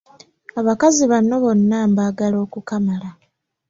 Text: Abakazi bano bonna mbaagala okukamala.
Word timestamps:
Abakazi 0.59 1.03
bano 1.11 1.33
bonna 1.43 1.77
mbaagala 1.91 2.37
okukamala. 2.45 3.09